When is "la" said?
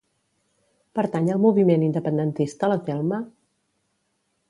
2.75-2.79